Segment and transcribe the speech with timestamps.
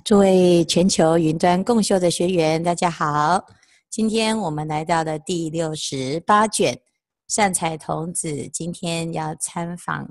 [0.00, 3.44] 诸位全球云端共修的学员，大家好。
[3.90, 6.80] 今天我们来到了第六十八卷，
[7.28, 10.10] 善财童子今天要参访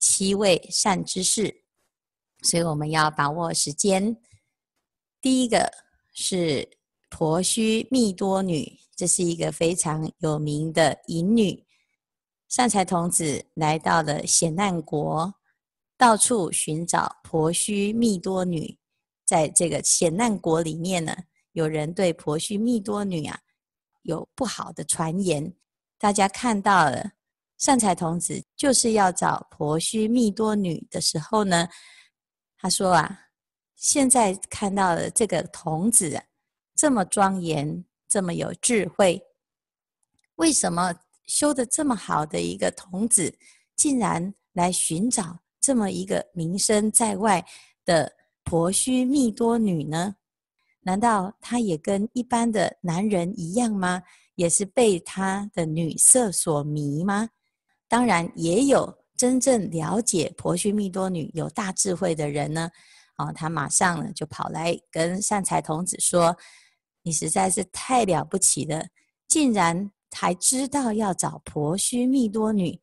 [0.00, 1.62] 七位善知识，
[2.42, 4.16] 所以我们要把握时间。
[5.20, 5.70] 第一个
[6.12, 6.68] 是
[7.08, 11.64] 婆须蜜多女，这是一个非常有名的淫女。
[12.48, 15.32] 善财童子来到了险难国。
[15.98, 18.78] 到处寻找婆须蜜多女，
[19.24, 21.12] 在这个险难国里面呢，
[21.54, 23.40] 有人对婆须蜜多女啊
[24.02, 25.52] 有不好的传言。
[25.98, 27.14] 大家看到了
[27.58, 31.68] 善财童子就是要找婆须蜜多女的时候呢，
[32.56, 33.22] 他说啊，
[33.74, 36.22] 现在看到了这个童子啊，
[36.76, 39.20] 这么庄严，这么有智慧，
[40.36, 40.94] 为什么
[41.26, 43.36] 修的这么好的一个童子，
[43.74, 45.40] 竟然来寻找？
[45.66, 47.44] 这么一个名声在外
[47.84, 48.12] 的
[48.44, 50.14] 婆须蜜多女呢？
[50.82, 54.00] 难道她也跟一般的男人一样吗？
[54.36, 57.28] 也是被她的女色所迷吗？
[57.88, 62.70] 当然，也有真正了解婆须蜜多女、有大智慧的人呢。
[63.16, 66.36] 哦，他马上呢就跑来跟善财童子说
[67.02, 68.86] ：“你实在是太了不起了，
[69.26, 72.80] 竟然还知道要找婆须蜜多女。”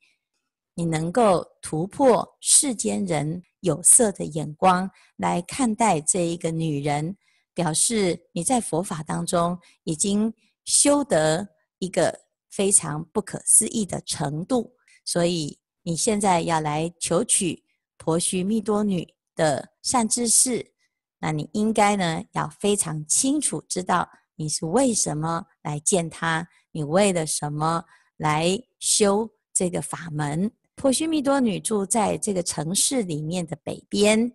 [0.76, 7.16] 你能够突破世间人有色的眼光来看待这一个女人，
[7.54, 10.34] 表示你在佛法当中已经
[10.66, 14.74] 修得一个非常不可思议的程度，
[15.06, 17.64] 所以你现在要来求取
[17.98, 20.74] 婆须蜜多女的善知识，
[21.20, 27.86] 那你应该呢要非常清楚知道你是为什么来见她，你为了什么
[28.18, 30.52] 来修这个法门。
[30.84, 34.30] 婆须蜜多女住在这个城市里面的北边，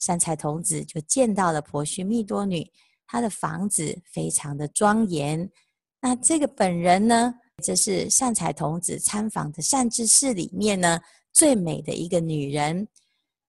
[0.00, 2.70] 善财童子就见到了婆须蜜多女，
[3.06, 5.50] 她的房子非常的庄严。
[6.02, 11.00] 那这个本人呢，这是善财童子参访的善知识里面呢
[11.32, 12.86] 最美的一个女人。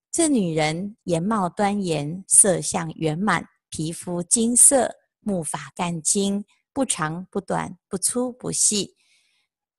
[0.09, 4.89] 这女人颜貌端严，色相圆满，皮肤金色，
[5.19, 8.94] 目发干净，不长不短，不粗不细。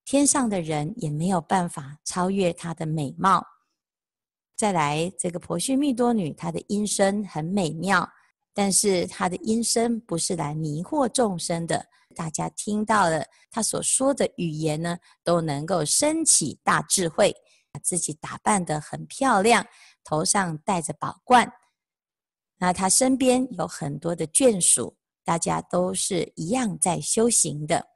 [0.07, 3.45] 天上的人也没有办法超越她的美貌。
[4.57, 8.09] 再来，这个婆须蜜多女，她的音声很美妙，
[8.55, 11.85] 但是她的音声不是来迷惑众生的。
[12.15, 17.35] 大家听到了她所说的语言呢，都能够升起大智慧。
[17.73, 19.67] 把自己打扮得很漂亮，
[20.03, 21.53] 头上戴着宝冠。
[22.59, 27.89] 那她身边有很多的眷属，大家都是一样在修行的。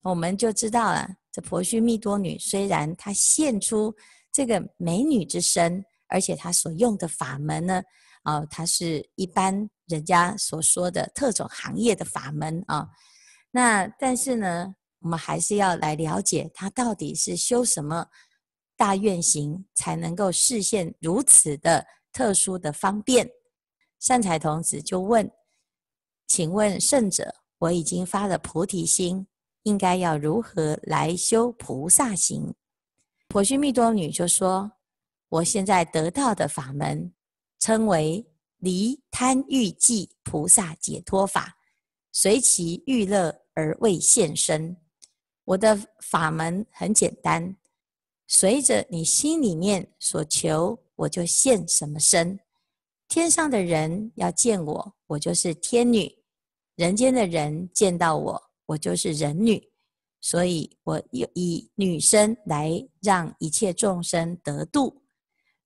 [0.00, 1.16] 我们就知道了。
[1.32, 3.92] 这婆须蜜多女虽然她现出
[4.30, 7.82] 这个美女之身，而且她所用的法门呢，
[8.22, 12.86] 啊、呃，她是一般人家所说的特种行业的法门啊。
[13.50, 18.06] 那但是呢，我们还是要来了解她到底是修什么
[18.76, 23.28] 大愿行，才能够实现如此的特殊的方便。
[24.00, 25.30] 善财童子就问
[26.28, 29.26] ：“请问圣者，我已经发了菩提心。”
[29.64, 32.54] 应该要如何来修菩萨行？
[33.28, 34.72] 婆须蜜多女就说
[35.30, 37.12] ：“我现在得到的法门，
[37.58, 38.26] 称为
[38.58, 41.56] 离贪欲寂菩萨解脱法，
[42.12, 44.76] 随其欲乐而为现身。
[45.44, 47.56] 我的法门很简单，
[48.26, 52.38] 随着你心里面所求，我就现什么身。
[53.08, 56.06] 天上的人要见我，我就是天女；
[56.76, 59.70] 人间的人见到我。”我就是人女，
[60.20, 65.02] 所以我以女身来让一切众生得度。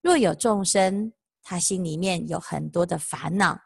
[0.00, 1.12] 若有众生，
[1.42, 3.58] 他心里面有很多的烦恼，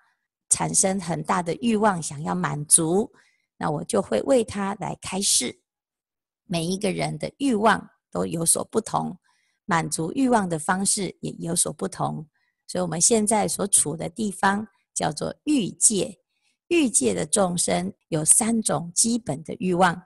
[0.48, 3.12] 产生很大的欲望，想要满足，
[3.56, 5.60] 那我就会为他来开示。
[6.44, 9.16] 每一个人的欲望都有所不同，
[9.64, 12.28] 满足欲望的方式也有所不同。
[12.66, 16.18] 所以，我们现在所处的地方叫做欲界。
[16.70, 20.00] 欲界的众生有三种基本的欲望，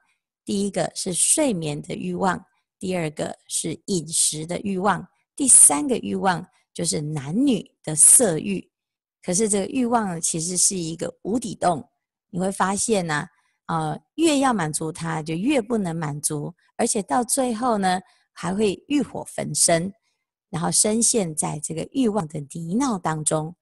[0.47, 2.43] 第一个是睡眠的欲望，
[2.79, 5.07] 第二个是饮食的欲望，
[5.37, 8.67] 第三个欲望就是男女的色欲。
[9.23, 11.87] 可是这个欲望其实是一个无底洞，
[12.31, 13.27] 你会发现呢、
[13.67, 18.01] 呃，越要满足它，就越不能满足，而且到最后呢，
[18.33, 19.93] 还会欲火焚身，
[20.49, 23.55] 然后深陷在这个欲望的泥淖当中。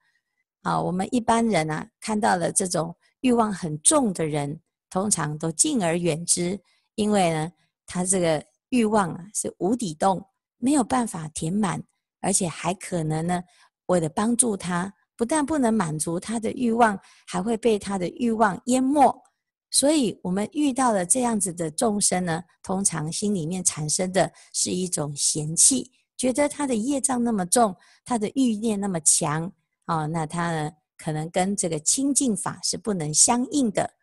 [0.63, 6.59] 啊，我们一般人啊，看到了这种欲望很重的人，通常都敬而远之，
[6.95, 7.53] 因为呢，
[7.87, 10.25] 他这个欲望啊是无底洞，
[10.59, 11.83] 没有办法填满，
[12.21, 13.43] 而且还可能呢，
[13.87, 19.23] 为了帮助他，不但不能满足他的欲望，还会被他的欲望淹没。
[19.71, 27.75] 所以，我们遇到了这样子的众生呢，通常心里面产生的是一种嫌弃，觉得他的业障那么重，
[28.05, 29.51] 他的欲念那么强
[29.85, 33.95] 啊，那他呢，可能跟这个清净法是不能相应的。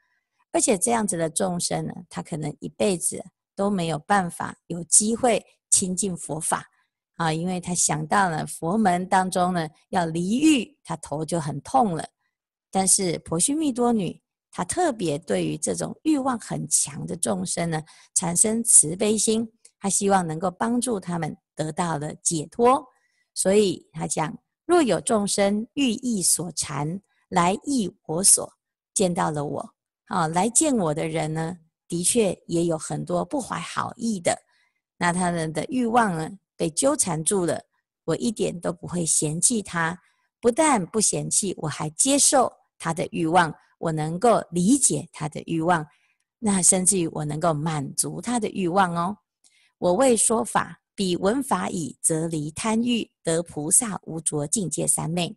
[0.51, 3.23] 而且，这样子的众生呢，他可能一辈子
[3.55, 6.65] 都没有办法有机会亲近佛法。
[7.15, 12.03] 啊，因为他想到了佛门当中呢，要离欲，他头就很痛了。
[12.71, 14.21] 但是婆须弥多女，
[14.51, 17.81] 她特别对于这种欲望很强的众生呢，
[18.15, 22.85] 产生慈悲心，她希望能够帮助他们得到了解脱。
[23.33, 24.37] 所以她讲：
[24.69, 28.53] 若有众生欲意所缠，来意我所，
[28.93, 29.73] 见到了我，
[30.05, 31.57] 啊，来见我的人呢，
[31.87, 34.39] 的确也有很多不怀好意的。
[34.99, 37.59] 那他们的欲望呢，被纠缠住了，
[38.03, 39.99] 我一点都不会嫌弃他，
[40.39, 45.83] 不但不嫌弃，我还接受他的欲望，我能够理解他的欲望，
[46.37, 49.17] 那甚至于我能够满足他的欲望哦。
[49.79, 55.33] 我为说法，彼闻法已，则离贪欲，得菩萨无着境界三昧。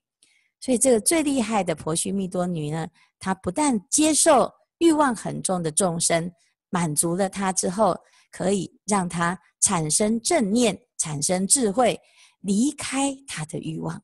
[0.59, 2.89] 所以这个最厉害的婆须弥多女呢，
[3.21, 6.29] 她不但接受欲望很重的众生，
[6.69, 7.97] 满足了他之后，
[8.33, 10.77] 可以让他产生正念。
[10.99, 12.01] 产生智慧，
[12.41, 14.01] 离开他的欲望，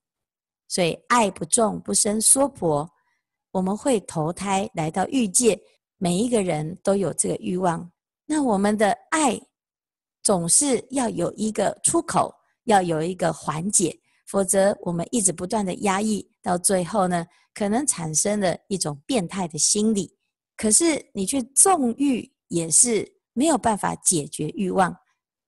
[0.66, 2.88] 所以爱不重不生娑婆。
[3.52, 5.60] 我们会投胎来到欲界，
[5.96, 7.88] 每一个人都有这个欲望。
[8.26, 9.40] 那我们的爱
[10.28, 12.30] 总是要有一个出口，
[12.64, 20.14] 要有一个缓解，否则我们一直不断的压抑，到最后呢，可能产生了一种变态的心理。
[20.54, 24.94] 可是你去纵欲，也是没有办法解决欲望。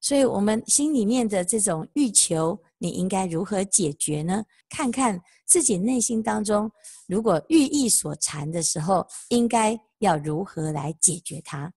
[0.00, 4.42] 所以，我们心里面的这种欲求，你应该如何解决呢？
[4.70, 6.72] 看看自己内心当中，
[7.06, 11.70] 如果欲意所缠的时候，应该要如何来解决它。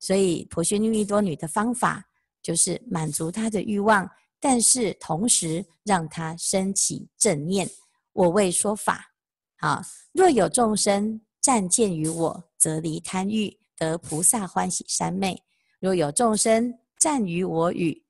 [0.00, 2.04] 所以，婆须弥多女的方法
[2.46, 4.08] 就是满足他的欲望，
[4.38, 7.68] 但是同时让他升起正念。
[8.12, 9.04] 我为说法，
[9.56, 15.42] 啊，若有众生暂见于我，则离贪欲，得菩萨欢喜三昧。
[15.80, 18.00] 若有众生，暂于我语，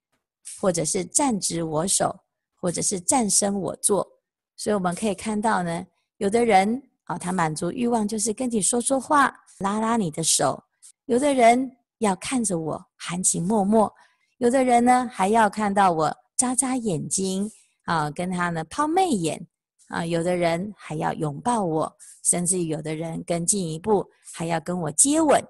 [0.60, 2.14] 或者是暂执我手，
[2.60, 4.06] 或者是暂生我坐，
[4.54, 5.86] 所以我们可以看到呢，
[6.18, 10.62] 有的人啊，他满足欲望就是跟你说说话，拉拉你的手；
[11.06, 13.90] 有的人要看着我，含情脉脉；
[14.38, 17.50] 有的人呢，还要看到我眨眨眼睛
[17.84, 19.46] 啊，跟他呢抛媚眼
[19.88, 25.42] 啊；有的人还要拥抱我，甚至有的人更进一步，还要跟我接吻。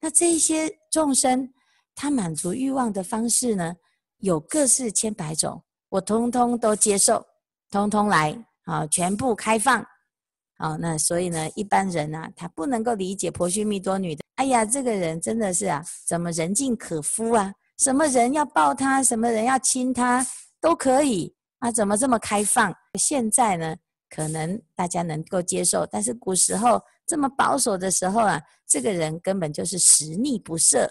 [0.00, 1.50] 那这些众生。
[1.96, 3.72] 他满足欲望的方式呢，
[4.18, 7.24] 有各式千百种，我通通都接受，
[7.70, 9.86] 通通来啊，全部开放。
[10.58, 14.24] 好，那所以呢，一般人啊，他不能够理解婆须弥多女的。
[14.34, 17.54] 哎呀，这个人真的是啊，怎么人尽可夫啊？
[17.78, 20.26] 什么人要抱他，什么人要亲他，
[20.60, 21.70] 都可以啊？
[21.70, 22.74] 怎么这么开放？
[22.98, 23.76] 现在呢，
[24.08, 30.88] 可能大家能够接受，但是古时候这么保守的时候啊，这个人根本就是十逆不赦。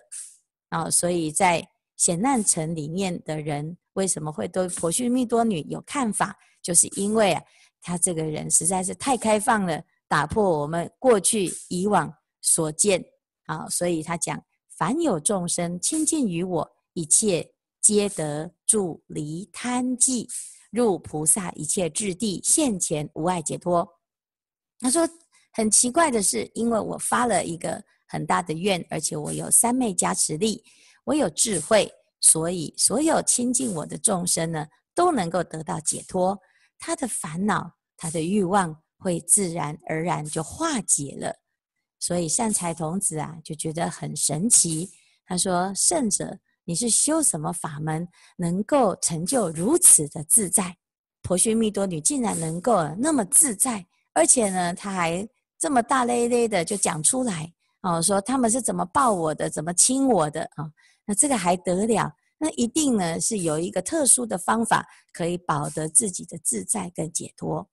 [0.70, 1.66] 啊、所以在
[1.98, 6.36] 显难城里面的人为什么会对婆须弥多女有看法？
[6.62, 7.42] 就是因为啊，
[7.82, 12.12] 他这个人实在是太开放了，打破我们过去以往
[12.42, 13.04] 所见。
[13.46, 14.42] 啊、所以他讲：
[14.78, 17.52] 凡有众生亲近于我，一切
[17.82, 20.28] 皆得住离贪寂，
[20.72, 23.88] 入菩萨一切智地，现前无碍解脱。
[24.80, 25.08] 他说
[25.52, 27.84] 很奇怪的是，因为我发了一个。
[28.06, 30.64] 很大的愿，而且我有三昧加持力，
[31.04, 36.40] 我有智慧，所以所有亲近我的众生呢，都能够得到解脱。
[36.78, 41.36] 他的烦恼，他的欲望，会自然而然就化解了。
[42.06, 44.92] 所以善财童子啊，就觉得很神奇。
[45.26, 48.06] 他说：“圣者，你是修什么法门，
[48.36, 50.76] 能够成就如此的自在？
[51.22, 55.26] 婆须弥多女竟然能够那么自在，而且呢，他还
[55.58, 57.50] 这么大咧咧的就讲出来。”
[57.84, 60.70] 哦，说他们是怎么抱我的，怎么亲我的啊？
[61.06, 62.12] 那这个还得了？
[62.38, 67.66] 那一定呢是有一个特殊的方法可以保得自己的自在跟解脱。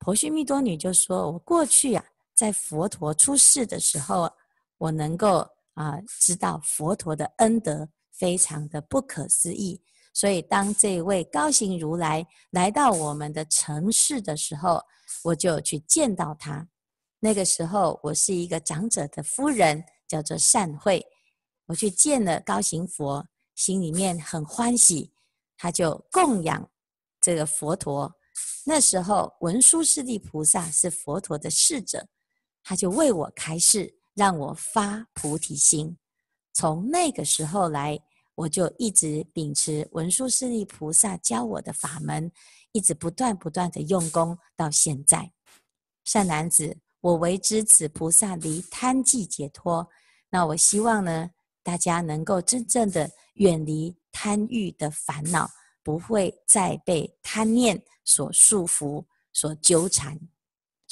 [0.00, 4.30] 婆须弥多女就说：“我过去啊，在佛陀出世的时候，
[4.78, 9.80] 我能够啊知道佛陀的恩德非常的不可思议。
[10.12, 14.82] 所以当这位高行如来来到我们的城市的时候，
[15.24, 16.68] 我就去见到他。”
[17.20, 21.04] 那个时候，我是一个长者的夫人，叫做善慧。
[21.66, 25.12] 我去见了高行佛，心里面很欢喜。
[25.56, 26.68] 他就供养
[27.20, 28.14] 这个佛陀，
[28.66, 32.06] 那时候文殊师利菩萨是佛陀的侍者，
[32.64, 35.96] 他就为我开示，让我发菩提心。
[36.54, 37.98] 从那个时候来，
[38.34, 42.32] 我就一直秉持文殊师利菩萨教我的法门，
[42.72, 45.30] 一直不断不断的用功到现在。
[46.04, 49.88] 善男子，我为知此菩萨离贪计解脱，
[50.30, 51.30] 那我希望呢，
[51.62, 55.50] 大家能够真正的远离贪欲的烦恼，
[55.82, 60.18] 不会再被贪念所束缚、所纠缠。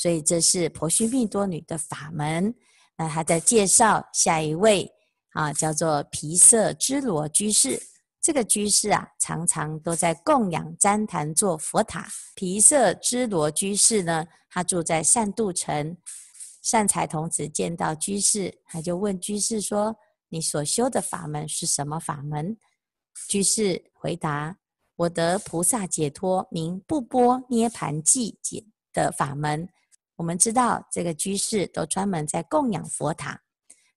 [0.03, 2.53] 所以这是婆须弥多女的法门。
[2.97, 4.91] 那还在介绍下一位。
[5.35, 7.81] 啊，叫做毗舍支罗居士。
[8.21, 12.07] 这个居士啊，常常都在供养旃檀座佛塔。
[12.35, 15.97] 毗舍支罗居士呢，他住在善度城。
[16.63, 19.97] 善财童子见到居士，他就问居士说
[20.29, 22.57] ：“你所修的法门是什么法门？”
[23.29, 24.59] 居士回答
[24.97, 29.67] ：“我得菩萨解脱，名不波涅槃计解的法门。”
[30.17, 33.41] 我们知道，这个居士都专门在供养佛塔。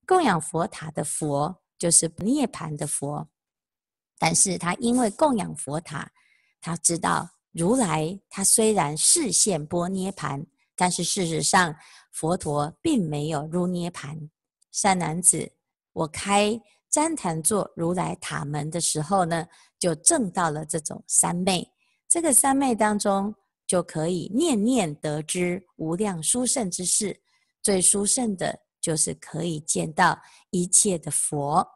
[0.06, 3.28] 供养佛塔的佛就是涅槃的佛，
[4.18, 6.10] 但是他因为供养佛塔，
[6.60, 11.74] 他知道如来他虽然示现般涅槃，但是事实上
[12.12, 14.28] 佛陀并没有入涅槃。
[14.70, 15.50] 善男子，
[15.92, 19.46] 我开旃檀座如来塔门的时候呢，
[19.78, 21.68] 就证到了这种三昧。
[22.08, 23.34] 这个三昧当中，
[23.66, 27.20] 就可以念念得知无量殊胜之事，
[27.62, 28.60] 最殊胜的。
[28.78, 30.16] 就是可以见到
[30.50, 31.66] 一切的佛，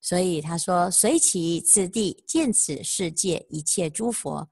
[0.00, 4.48] 所以他说：“随起次第见此世界一切诸佛，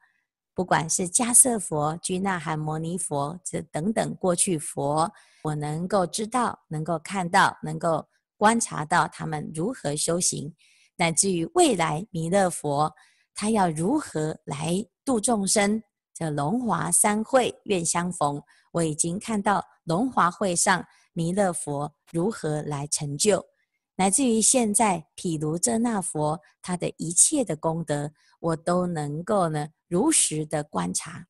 [0.54, 8.06] 不管是迦叶佛、居那含摩尼佛这等等过去佛，我能够知道，能够看到，能够
[8.36, 10.54] 观察到他们如何修行，
[10.94, 12.94] 乃至于未来弥勒佛，
[13.34, 15.82] 他要如何来度众生。
[16.18, 20.84] 的龙华三会愿相逢，我已经看到龙华会上。”
[21.14, 23.44] 弥勒佛如何来成就，
[23.96, 31.26] 乃至于现在毗卢遮那佛他的一切的功德，我都能够呢如实的观察。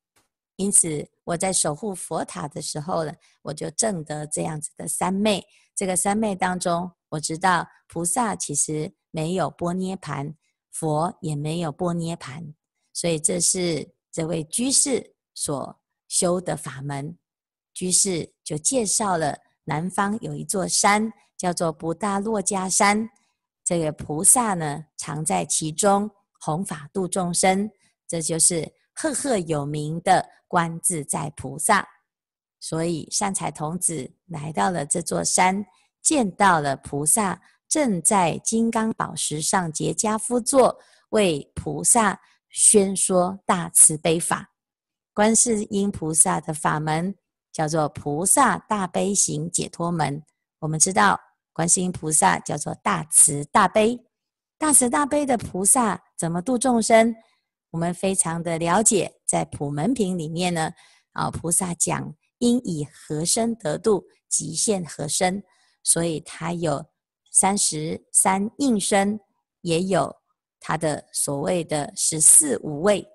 [0.57, 5.43] 因此，我在守护佛塔的时候呢，我就证得这样子的三昧。
[5.75, 10.35] 这个三昧当中，我知道菩萨其实没有波涅盘，
[10.69, 12.53] 佛也没有波涅盘，
[12.93, 17.17] 所以这是这位居士所修的法门。
[17.73, 19.33] 居士就介绍了。
[19.63, 23.09] 南方有一座山，叫做不大洛迦山。
[23.63, 26.11] 这个菩萨呢，常在其中
[26.41, 27.71] 弘法度众生，
[28.09, 31.87] 这就是赫赫有名的观自在菩萨。
[32.59, 35.65] 所以善财童子来到了这座山，
[36.01, 40.77] 见到了菩萨正在金刚宝石上结跏趺坐，
[41.11, 42.19] 为菩萨
[42.49, 44.51] 宣说大慈悲法。
[45.13, 47.15] 观世音菩萨的法门。
[47.51, 50.23] 叫做菩萨大悲行解脱门。
[50.59, 51.19] 我们知道，
[51.51, 53.99] 观世音菩萨叫做大慈大悲，
[54.57, 57.13] 大慈大悲的菩萨怎么度众生？
[57.71, 60.71] 我们非常的了解，在普门品里面呢，
[61.13, 65.43] 啊，菩萨讲应以何身得度，即现何身，
[65.83, 66.85] 所以他有
[67.31, 69.19] 三十三应身，
[69.61, 70.15] 也有
[70.59, 73.07] 他的所谓的十四无畏。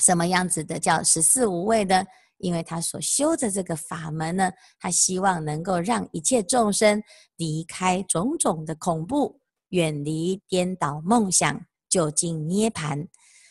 [0.00, 2.04] 什么样子的叫十四无畏呢？
[2.38, 7.02] 因为他所修的这个法门呢，他希望能够让一切众生
[7.36, 13.06] 离开种种的恐怖，远离颠倒梦想，究竟涅槃。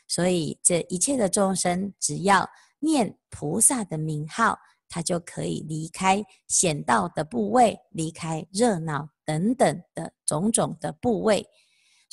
[0.06, 2.48] 所以这一切的众生，只要
[2.80, 11.48] 念菩萨的名号，他就可以离开险道的部位，离开热闹等等的种种的部位。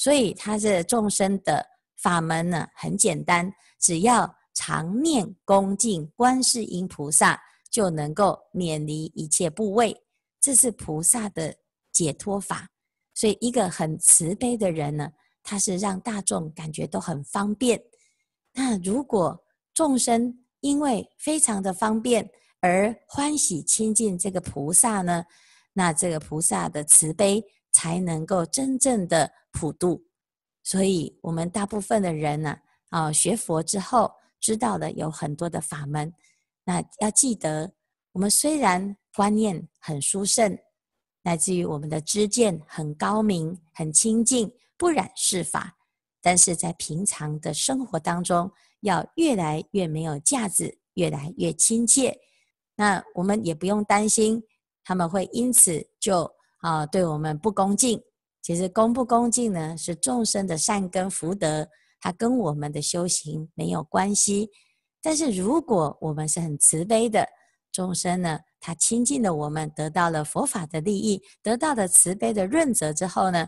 [0.00, 1.64] 所以他这众生的
[2.02, 4.34] 法门呢，很简单，只要。
[4.52, 7.40] 常念恭敬观世音菩萨，
[7.70, 9.96] 就能够免离一切怖畏。
[10.40, 11.54] 这是菩萨的
[11.92, 12.68] 解脱法。
[13.14, 15.08] 所以，一个很慈悲的人呢，
[15.42, 17.80] 他是让大众感觉都很方便。
[18.52, 19.40] 那如果
[19.72, 22.28] 众生因为非常的方便
[22.60, 25.24] 而欢喜亲近这个菩萨呢，
[25.72, 27.42] 那这个菩萨的慈悲
[27.72, 30.04] 才能够真正的普度。
[30.62, 32.56] 所以，我们大部分的人呢，
[32.88, 34.12] 啊，学佛之后。
[34.42, 36.10] 知道的有很多的法门，
[36.64, 37.70] 那要记得，
[38.12, 40.58] 我们虽然观念很殊胜，
[41.20, 45.76] 乃至于我们的知见很高明、很清净，不染世法，
[46.22, 52.18] 但是在平常的生活当中，要越来越没有架子，越来越亲切。
[52.76, 54.42] 那我们也不用担心
[54.82, 56.26] 他们会因此就
[56.60, 58.02] 啊对我们不恭敬。
[58.42, 61.68] 其实恭不恭敬呢，是众生的善根福德。
[62.02, 64.48] 它跟我们的修行没有关系，
[65.02, 67.28] 但是如果我们是很慈悲的
[67.70, 73.46] 众生呢，他亲近了我们，得到了佛法的利益，得到了慈悲的润泽之后呢，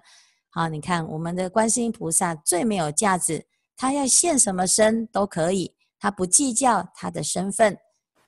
[0.51, 3.43] 好，你看我们的观世音菩萨最没有价值，
[3.75, 7.75] 他要现什么身都可以，他不计较他的身份。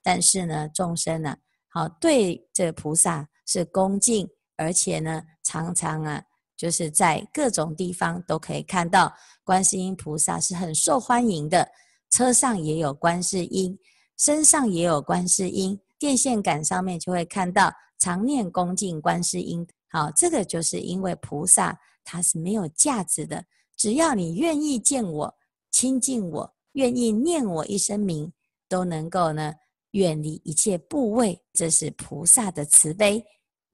[0.02, 1.36] 但是呢，众生呢，
[1.68, 6.22] 好对这菩萨是恭敬，而且呢，常常啊，
[6.56, 11.68] 就是在各种地方都可以看到观世音菩萨是很受欢迎的。
[12.10, 13.76] 车上也有观世音，
[14.16, 19.66] 身上也有观世音，电线杆上面就会看到常念恭敬观世音。
[19.88, 23.44] 好，这个就是因为菩萨他是没有价值的，
[23.76, 25.34] 只要你愿意见我、
[25.70, 28.32] 亲近我、愿意念我一声名，
[28.68, 29.52] 都能够呢。
[29.92, 33.24] 远离一切怖畏，这是菩萨的慈悲。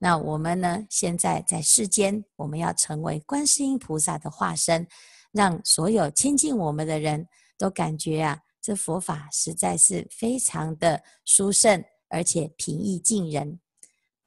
[0.03, 0.87] 那我们呢？
[0.89, 4.87] 现在在世间，我们要成为观世音菩萨的化身，
[5.31, 7.29] 让所有亲近我们的人
[7.59, 13.61] 都感觉啊，这佛法实在是非常的殊胜，而且平易近人。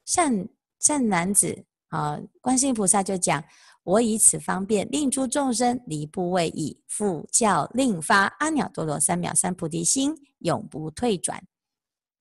[0.06, 0.48] 善
[0.80, 3.44] 善男子啊，观世音菩萨就讲：
[3.82, 11.44] 我以此方便，令诸众生离怖畏已，复教令发阿耨多罗三藐三菩提心，永不退转。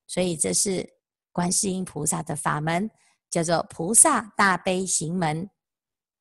[0.06, 0.88] 所以这是
[1.32, 2.90] 观世音菩萨的法门，
[3.32, 5.48] 叫做菩萨大悲行门。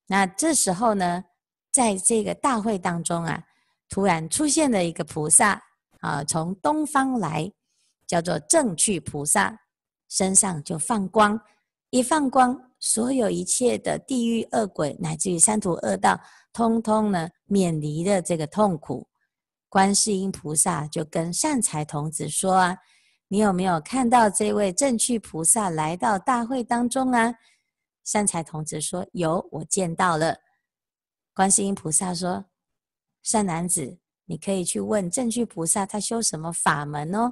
[0.07, 1.25] 那这时候呢，
[1.69, 3.43] 在这个大会当中啊，
[3.89, 5.61] 突然出现了一个菩萨
[5.99, 7.51] 啊，从东方来，
[8.07, 9.59] 叫做正趣菩萨，
[10.07, 11.37] 身上就放光，
[11.89, 16.17] 一放光，所有一切的地狱恶鬼，乃至于三途恶道，
[16.53, 19.05] 通通呢免离了这个痛苦。
[19.67, 22.77] 观世音菩萨就跟善财童子说啊。
[23.31, 27.33] 你有没有看到这位正趣菩萨来到大会当中啊？
[28.03, 30.35] 善财童子说：“有，我见到了。”
[31.33, 32.43] 观世音菩萨说
[33.23, 37.31] ：“善男子，你可以去问正趣菩萨，他修什么法门哦？”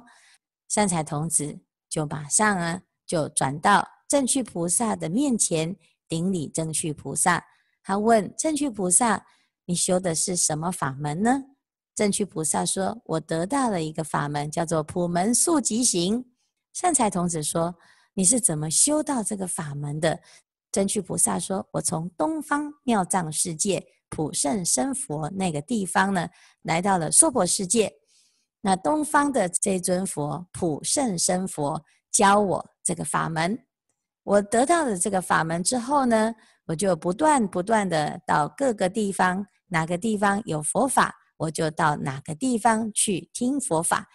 [0.68, 5.76] 善财童子就马上啊，就转到正趣菩萨的面前
[6.08, 7.44] 顶礼正趣菩萨。
[7.82, 9.26] 他问正趣菩萨
[9.66, 11.44] ：“你修的是什么法门呢？”
[12.00, 16.24] 正趣菩萨说：“我得到了一个法门，叫做普门速疾行。”
[16.72, 17.74] 善财童子说
[18.16, 20.18] ：“你是怎么修到这个法门的？”
[20.72, 26.26] 正趣菩萨说：“我从东方妙藏世界普胜生佛那个地方呢，
[26.62, 27.92] 来到了娑婆世界。
[28.62, 33.66] 那东方的这尊佛普胜生佛教我这个法门。
[34.22, 36.34] 我得到了这个法门之后呢，
[36.64, 44.06] 我就不断不断的到各个地方，哪个地方有佛法。”我就到哪个地方去听佛法，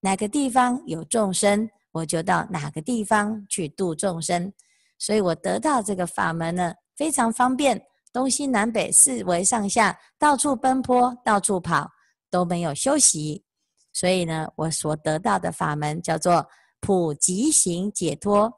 [0.00, 4.50] 哪个地方有众生，我就到哪个地方去度众生。
[4.98, 7.84] 所以我得到这个法门呢，非常方便，
[8.14, 11.90] 东西南北四维上下，到处奔波，到处跑，
[12.30, 13.44] 都没有休息。
[13.92, 16.48] 所以呢，我所得到的法门叫做
[16.80, 18.50] 普及行解脱，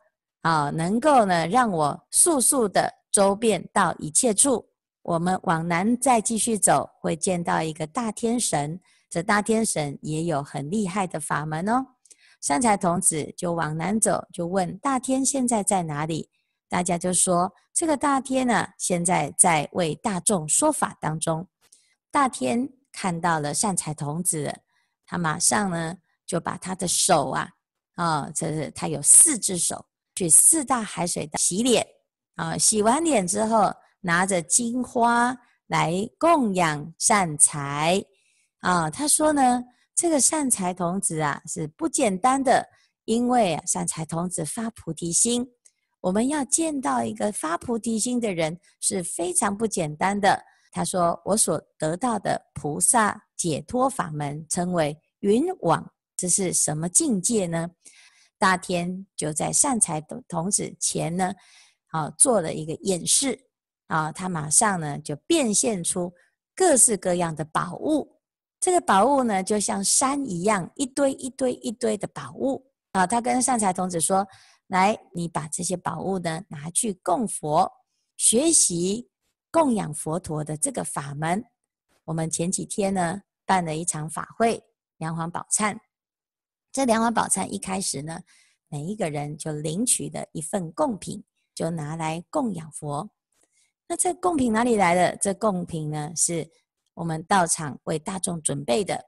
[0.43, 4.70] 啊，能够呢让我速速的周遍到一切处。
[5.03, 8.81] 我们往南再继续走，会见到一个大天神。
[9.09, 11.85] 这大天神也有很厉害的法门哦。
[12.41, 16.31] 善财童子就往南走，就问大天现在在哪里？
[16.69, 21.49] 大家就说这个大天呢，现在在为大众说法当中。
[22.11, 24.55] 大天看到了善财童子，
[25.07, 27.49] 他马上呢就把他的手啊，
[27.95, 29.85] 啊、这是他有四只手，
[30.15, 31.87] 去四大海水洗脸
[32.37, 33.73] 啊、洗完脸之后。
[34.01, 35.37] 拿着金花
[35.67, 38.05] 来供养善财
[38.61, 39.63] 啊，他说呢，
[39.95, 42.67] 这个善财童子啊是不简单的，
[43.05, 45.47] 因为啊善财童子发菩提心，
[46.01, 50.43] 我们要见到一个发菩提心的人是非常不简单的。
[50.73, 57.69] 他说，我所得到的菩萨解脱法门称为云网，这是什么境界呢？
[58.39, 61.33] 大天就在善财童子前呢，
[61.89, 63.50] 啊做了一个演示。
[63.91, 66.13] 啊，他马上呢就变现出
[66.55, 68.21] 各式各样的宝物，
[68.61, 72.71] 这个宝物呢就像山一样，一堆一堆一堆的宝物。
[72.93, 74.25] 啊，他跟善财童子说
[74.69, 77.69] ：“来，你把这些宝物呢拿去供佛，
[78.17, 79.09] 学习
[79.51, 81.45] 供养佛陀的这个法门。”
[82.07, 84.63] 我们前几天呢办了一场法会，
[84.99, 85.77] 梁皇宝忏。
[86.71, 88.21] 这梁皇宝忏一开始呢，
[88.69, 91.25] 每一个人就领取的一份贡品，
[91.55, 93.11] 就拿来供养佛。
[93.91, 95.17] 那这贡品哪里来的？
[95.17, 96.49] 这贡品呢，是
[96.95, 99.07] 我们道场为大众准备的。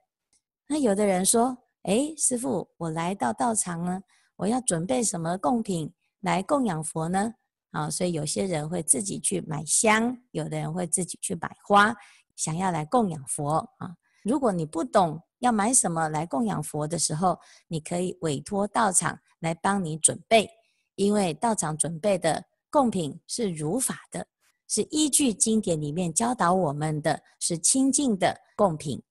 [0.67, 4.03] 那有的人说：“哎，师父，我来到道场呢，
[4.35, 7.33] 我要准备什么贡品来供养佛呢？”
[7.71, 11.95] 啊，所以有些人会自己去买香，有的人会自己去买花，
[12.35, 13.95] 想要来供养佛啊。
[14.25, 20.51] 如果你不懂要买什么来供养佛的时候，你可以委托道场来帮你准备，
[20.97, 24.27] 因为道场准备的供品是如法的，
[24.73, 29.03] 是依据经典里面教导我们的是清净的供品。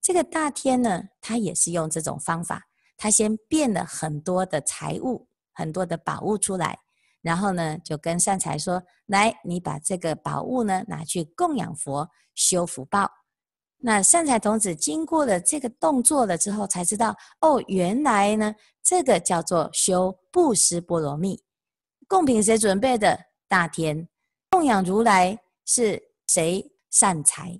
[0.00, 2.62] 这个大天呢，他也是用这种方法，
[2.96, 6.78] 他先变了很多的财物、很多的宝物出来，
[7.20, 13.06] 然后呢，就跟善财说：“来，你把这个宝物呢拿去供养佛，修福报。”
[13.84, 21.42] 那善财童子经过了这个动作了之后，才知道哦，原来呢，这个叫做修布施波罗蜜。
[22.08, 23.26] 供品谁准备的？
[23.46, 24.08] 大天。
[24.50, 26.68] 供养如来是谁？
[26.90, 27.58] 善财。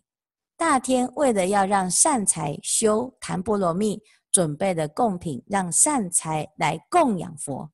[0.56, 7.70] 大天为了要让善财修谈波罗蜜，准备的供品让善财来供养佛。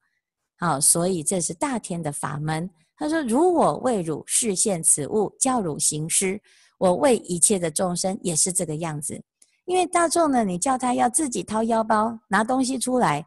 [0.58, 2.68] 好，所以这是大天的法门。
[2.94, 6.38] 他说：“如我为汝示现此物，教汝行施。
[6.76, 9.18] 我为一切的众生也是这个样子。
[9.64, 13.26] 因为大众呢，你叫他要自己掏腰包拿东西出来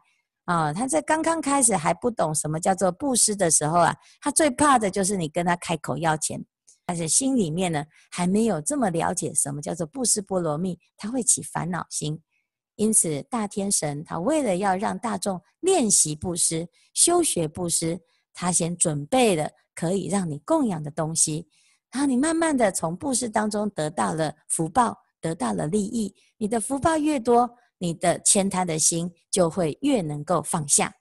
[0.50, 6.44] 啊，他在刚刚开始还不懂什么叫做布施的时候啊，他最怕的就是你跟他开口要钱。”
[6.84, 12.20] 但是心里面呢，还没有这么了解什么叫做布施波罗蜜，他会起烦恼心。
[12.74, 17.96] 因此，大天神他为了要让大众练习布施、修学布施，
[18.32, 21.46] 他先准备了可以让你供养的东西，
[21.92, 26.12] 然后你慢慢的从布施当中得到了福报，得到了利益。
[26.38, 27.48] 你的福报越多，
[27.80, 30.94] 你的慳贪的心就会越能够放下。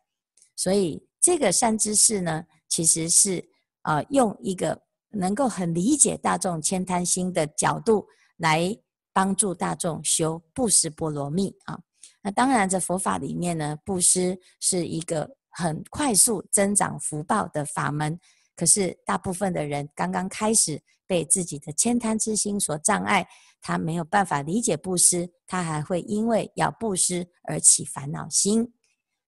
[0.55, 3.47] 所以，这个善知识呢，其实是、
[3.83, 4.81] 呃，用一个。
[5.11, 8.05] 能够很理解大众慳贪心的角度
[8.37, 8.77] 来
[9.11, 11.79] 帮助大众修布施波罗蜜啊。
[12.21, 18.19] 那当然，在佛法里面呢，布施是一个很快速增长福报的法门。
[18.59, 23.25] 可是大部分的人刚刚开始被自己的慳贪之心所障碍，
[23.61, 28.73] 他没有办法理解布施，他还会因为要布施而起烦恼心。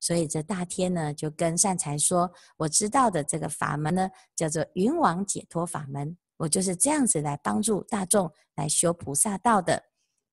[0.02, 6.17] 所以这大天呢，就跟善财说：“我知道的这个法门呢，叫做云王解脱法门。
[6.36, 9.82] 我就是这样子来帮助大众来修菩萨道的。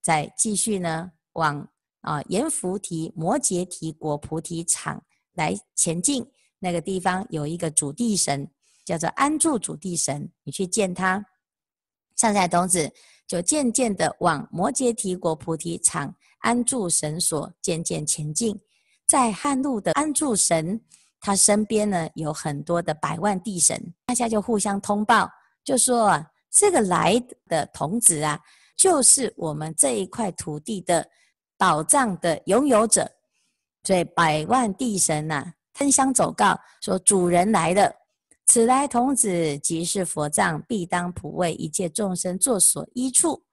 [0.02, 1.68] 再继续呢，往
[2.00, 6.28] 啊阎浮提摩羯提国菩提场来前进。
[6.58, 8.50] 那个地方有一个主地神，
[8.88, 10.30] 叫做安住主地神。
[10.44, 11.24] 你去见他，
[12.16, 12.90] 善财童子
[13.26, 18.58] 就渐渐的往摩羯提国菩提场安住神所渐渐前进。”
[19.06, 20.80] 在汉路的安住神，
[21.18, 25.30] 他身边呢有很多的百万地神，大家就互相通报，
[25.64, 28.38] 就说啊，这个来的童子啊，
[28.76, 31.08] 就是我们这一块土地的
[31.56, 33.10] 宝藏的拥有者。
[33.84, 37.90] 所以百万地神呐、啊，争相走告，说主人来了，
[38.48, 43.44] 此来童子即是佛藏，必当普为一切众生作所依处。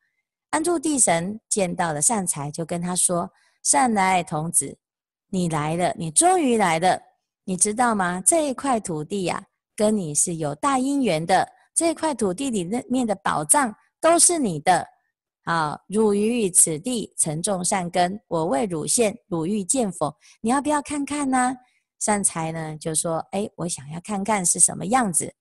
[0.52, 3.30] 安住地神见到了善财，就跟他说
[3.62, 4.78] ：“善来童子。”
[5.30, 6.98] 你来了，你终于来了，
[7.44, 8.24] 你知道吗？
[8.26, 11.46] 这一块土地呀、跟你是有大因缘的。
[11.74, 14.88] 这一块土地里面的宝藏都是你的。
[15.44, 20.16] 啊，汝于此地曾种善根，我为汝现，汝欲见否？
[20.40, 21.54] 你要不要看看呢？
[22.00, 25.34] 善财呢就说：哎，我想要看看是什么样子。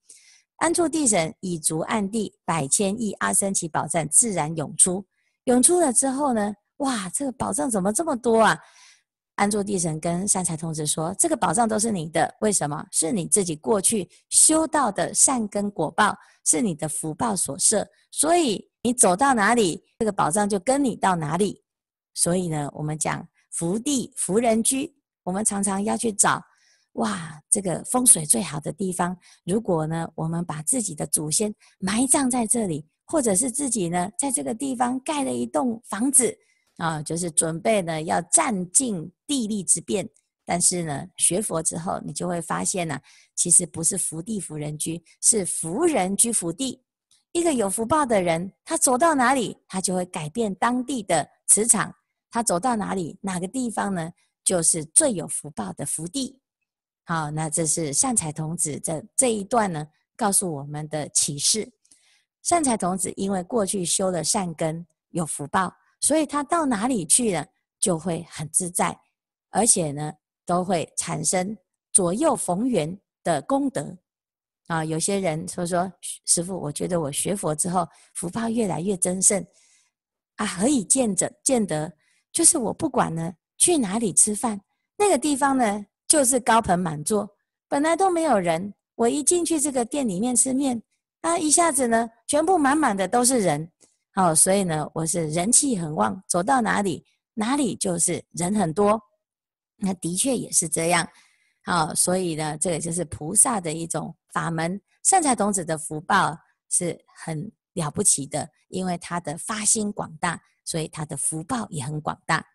[0.57, 5.05] 安住地神以足按地，百千亿阿僧只宝藏自然涌出。
[5.45, 8.59] 涌出了之后呢，哇，这个宝藏怎么这么多啊？
[9.35, 12.87] 安住地神跟善财童子说：“这个宝藏都是你的，为什么？
[12.93, 17.85] 是你自己过去修道的善根果报，是你的福报所设。
[18.13, 21.61] 所以你走到哪里，这个宝藏就跟你到哪里。
[22.15, 26.41] 所以呢，我们讲福地福人居，我们常常要去找
[26.93, 29.17] 哇，这个风水最好的地方。
[29.45, 36.39] 如果呢，我们把自己的祖先埋葬在这里，或者是自己呢，在这个地方盖了一栋房子。”
[36.77, 40.09] 啊，就是准备呢，要占尽地利之便。
[40.45, 42.99] 但是呢，学佛之后，你就会发现呢，
[43.37, 46.83] 其实不是福地福人居，是福人居福地。
[47.31, 51.95] 一个有福报的人，他走到哪里，他就会改变当地的磁场。
[52.29, 54.11] 他走到哪里，哪个地方呢，
[54.45, 56.39] 就是最有福报的福地。
[57.05, 61.73] 好，那这是善财童子这这一段呢，告诉我们的启示。
[62.43, 65.75] 善财童子因为过去修了善根，有福报。
[66.01, 67.47] 所以他到哪里去呢，
[67.79, 68.95] 就会很自在，
[69.49, 70.13] 而且呢，
[70.45, 71.57] 都会产生
[71.93, 73.97] 左右逢源的功德
[74.67, 74.85] 啊。
[74.85, 75.91] 有些人说说
[76.27, 79.43] 师父，我觉得我学佛之后福报越来越增盛
[80.37, 81.91] 啊，何以见者见得？
[82.31, 84.61] 就是我不管呢去哪里吃饭，
[84.97, 87.29] 那个地方呢就是高朋满座，
[87.69, 90.83] 本来都没有人，我一进去这个店里面吃面，
[91.23, 93.71] 啊，一下子呢全部满满的都是人。
[94.13, 99.01] 好，所以呢，我是人气很旺，走到哪里哪里就是人很多。
[99.77, 101.09] 那的确也是这样。
[101.65, 104.81] 好，所以呢，这个就是菩萨的一种法门。
[105.03, 106.39] 善财童子的福报
[106.71, 112.47] 是很了不起的，因为他的发心广大，所以他的福报也很广大。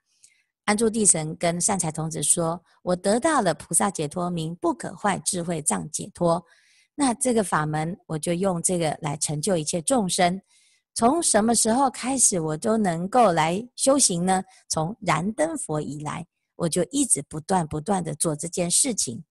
[0.69, 6.45] 安住地神跟善财童子说：“我得到了菩萨解脱名，不可坏智慧藏解脱。
[6.93, 10.39] 那这个法门，我就用这个来成就一切众生。
[10.93, 14.43] 从什么时候开始，我都能够来修行呢？
[14.67, 16.23] 从燃灯佛以来。”
[16.55, 19.23] 我就一直不断不断的做这件事情。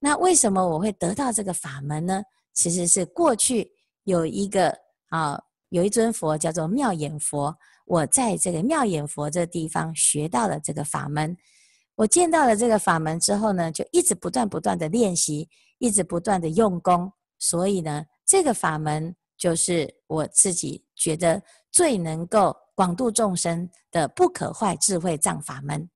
[0.00, 2.24] 那为什么我会得到这个法门呢？
[2.54, 3.70] 其实是过去
[4.02, 4.76] 有一个
[5.10, 7.56] 啊，有一尊佛叫做妙眼佛。
[7.86, 11.36] 我在这个妙眼佛这地方学到了这个法门。
[11.94, 17.10] 我见到了这个法门之后呢，就一直不断不断的练习，一直不断的用功。
[17.38, 25.88] 所以呢，这个法门就是我自己觉得最能够广度众生的不可坏智慧藏法门。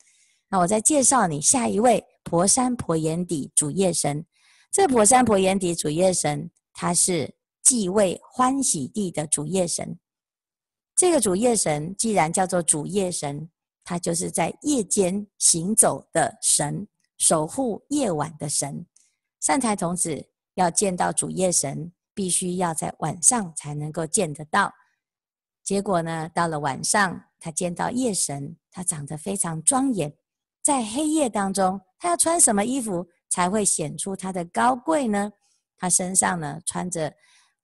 [0.49, 4.25] 那我再介绍你下一位婆山婆眼底主业神。
[4.73, 9.99] 这婆山婆眼底主业神，他是继位欢喜地的主业神。
[11.01, 13.49] 这个主夜神既然叫做主夜神，
[13.83, 16.87] 他就是在夜间行走的神，
[17.17, 18.85] 守护夜晚的神。
[19.41, 24.75] 善财童子要见到主夜神，必须要在晚上才能够见得到。
[25.65, 30.15] 结果呢，到了晚上，他见到夜神，他长得非常庄严。
[30.63, 35.33] 在黑夜当中，他要穿什么衣服才会显出他的高贵呢？
[35.79, 37.15] 他身上呢，穿着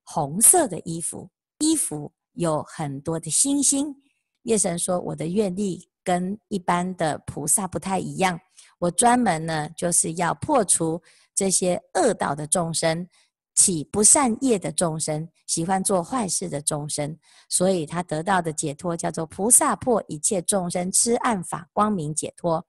[0.04, 3.94] 红色的衣服，衣服有很多的星星。
[4.42, 8.38] 夜神说：“我的愿力跟一般的菩萨不太一样，
[8.78, 11.02] 我专门呢就是要破除
[11.34, 13.08] 这些恶道的众生，
[13.56, 17.18] 起不善业的众生，喜欢做坏事的众生。
[17.48, 22.64] 所以他得到的解脱叫做菩萨破一切众生痴暗法光明解脱。”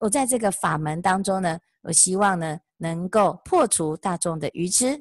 [0.00, 5.00] 我在这个法门当中呢，我希望呢能够破除大众的愚痴。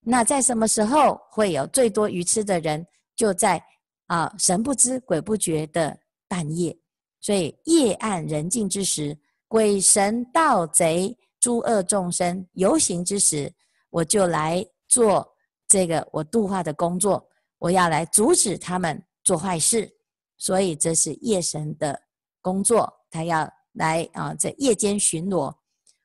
[0.00, 2.86] 那在什么时候会有最多愚痴的人？
[3.14, 3.62] 就在
[4.06, 5.98] 啊神不知鬼不觉的
[6.28, 6.76] 半夜。
[7.20, 9.16] 所以夜暗人静之时，
[9.48, 13.52] 鬼神盗贼诸恶众生游行之时，
[13.90, 15.34] 我就来做
[15.68, 17.28] 这个我度化的工作。
[17.58, 19.90] 我要来阻止他们做坏事。
[20.36, 22.02] 所以这是夜神的
[22.40, 23.50] 工作，他要。
[23.76, 25.50] 来啊，在夜间巡逻，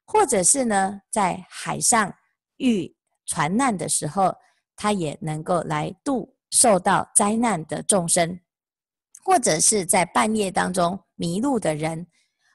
[0.05, 2.15] 或者是呢，在海上
[2.55, 4.33] 遇船难的时候，
[4.73, 8.39] 他也能够来度受到灾难的众生，
[9.23, 12.07] 或者是在半夜当中迷路的人，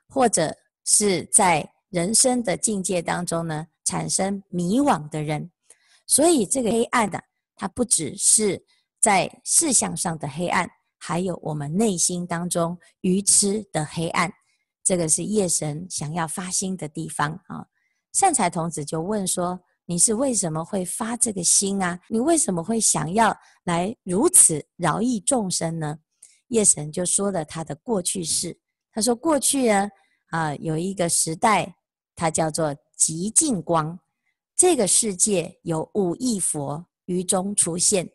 [0.09, 0.53] 或者
[0.85, 5.53] 是在人生的境界当中呢，产生迷惘的人。
[6.05, 7.23] 所以这个黑暗的，
[7.55, 8.67] 它不只是
[9.01, 14.33] 在事相上的黑暗，还有我们内心当中愚痴的黑暗。
[14.83, 17.65] 这个是夜神想要发心的地方啊！
[18.13, 21.99] 善财童子就问说：“你是为什么会发这个心啊？
[22.09, 25.99] 你为什么会想要来如此饶益众生呢？”
[26.49, 28.59] 夜神就说了他的过去事。
[28.93, 29.89] 他说：“过去呢，
[30.31, 31.75] 啊，有一个时代，
[32.15, 33.99] 它叫做极净光。
[34.55, 38.09] 这个世界有五亿佛于中出现，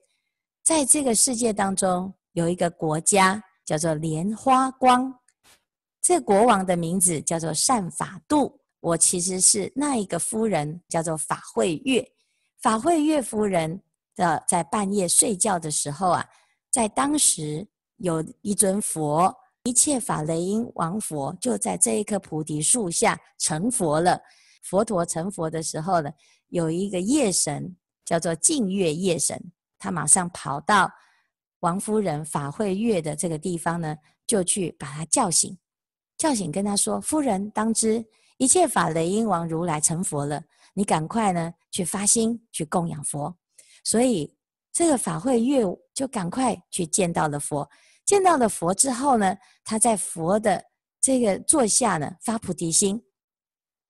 [0.64, 5.14] 在这个世界当中，有一个国家叫做莲花光。”
[6.00, 12.08] 这国王的名字叫做善法度，我其实是那一个夫人，叫做法会月。
[12.62, 13.82] 法会月夫人
[14.16, 16.26] 的在半夜睡觉的时候啊，
[16.72, 24.20] 在当时有一尊佛，一切法雷音王佛就在这一棵菩提树下成佛了。
[24.64, 26.10] 佛陀成佛的时候呢，
[26.50, 30.92] 有一个夜神叫做净月夜神，他马上跑到
[31.62, 35.58] 王夫人法会月的这个地方呢，就去把他叫醒。
[36.18, 38.04] 叫醒跟他说：“夫人当知，
[38.38, 43.36] 一切法雷音王如来成佛了，你赶快呢去发心去供养佛。”
[43.84, 44.38] 所以
[44.72, 47.70] 这个法会月就赶快去见到了佛。
[48.06, 50.64] 见到了佛之后呢，他在佛的
[51.02, 53.04] 这个座下呢发菩提心，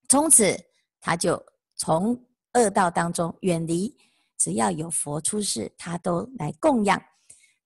[0.10, 0.58] 从此
[1.00, 1.44] 他就
[1.76, 2.20] 从
[2.54, 3.96] 恶道当中远离，
[4.38, 7.00] 只要有佛出世，他都来供养。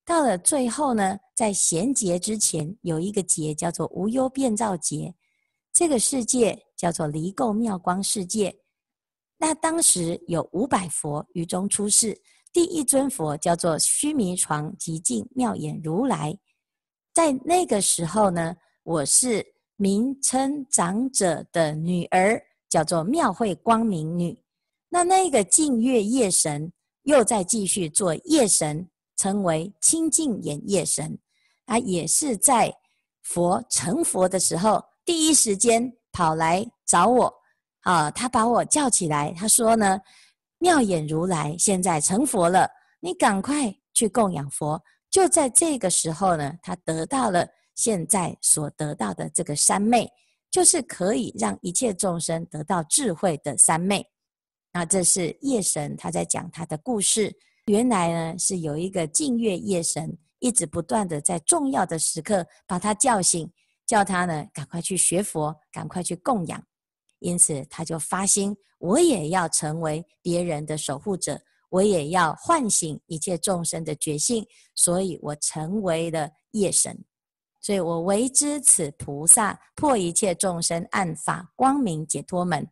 [0.03, 5.13] 到了最后呢，在贤劫之前，有一个劫叫做无忧变造劫，
[5.73, 8.55] 这个世界叫做离垢妙光世界。
[9.37, 12.21] 那当时有五百佛于中出世，
[12.53, 16.37] 第一尊佛叫做须弥床极净妙眼如来。
[17.13, 24.37] 在那个时候呢，我是名称长者的女儿，叫做妙慧光明女。
[24.89, 26.71] 那那个净月夜神
[27.03, 28.87] 又在继续做夜神。
[29.17, 31.15] 称为清净眼夜神，
[31.65, 32.75] 啊也是在
[33.21, 37.33] 佛成佛的时候，第一时间跑来找我，
[37.81, 39.99] 啊，他把我叫起来，他说呢，
[40.57, 42.65] 妙眼如来现在成佛了，
[43.01, 44.81] 你赶快去供养佛。
[45.09, 47.45] 就在这个时候呢，他得到了
[47.75, 50.09] 现在所得到的这个三昧，
[50.49, 54.07] 就是可以让一切众生得到智慧的三昧。
[54.71, 57.37] 那这是夜神他在讲他的故事。
[57.65, 63.51] 原来呢是有一个净月夜神，一直不断的在重要的时刻把他叫醒，
[63.91, 66.63] 叫他呢赶快去学佛，赶快去供养。
[67.19, 71.37] 因此他就发心，我也要成为别人的守护者。
[71.67, 77.03] 我也要唤醒一切众生的觉性，所以我成为了夜神，
[77.59, 82.65] 所以我为之此菩萨破一切众生暗法光明解脱门。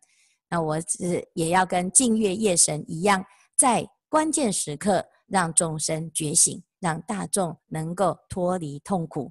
[0.48, 3.22] 那我是也要跟净月夜神一样，
[3.58, 9.30] 在关键时刻让众生觉醒，让大众能够脱离痛苦。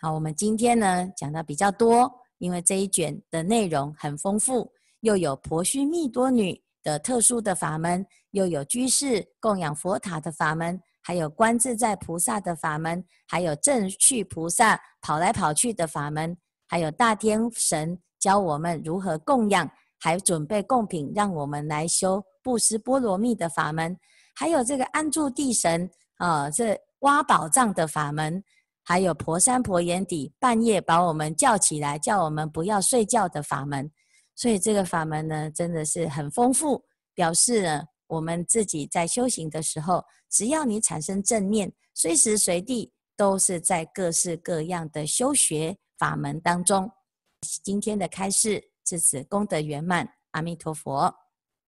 [0.00, 8.06] 好，我们今天呢讲的比较多，因为这一卷的内容很丰富，又有婆须蜜多女的特殊的法门。
[8.30, 16.36] 又有居士供养佛塔的法门，还有观自在菩萨的法门，还有正趣菩萨跑来跑去的法门，
[16.68, 23.98] 还有大天神教我们如何供养，还准备贡品让我们来修布施波罗蜜的法门，
[24.36, 28.40] 还有这个安住地神啊，这挖宝藏的法门，
[28.90, 33.88] 还有婆山婆眼底半夜把我们叫起来，叫我们不要睡觉的法门。
[34.34, 37.84] 所以这个法门呢，真的是很丰富，表示呢。
[38.08, 46.90] 我们自己在修行的时候，只要你产生正念，随时随地都是在各式各样的修学法门当中。
[47.62, 51.14] 今天的开示至此功德圆满，阿弥陀佛。